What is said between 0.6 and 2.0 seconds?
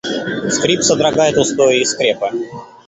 содрогает устои и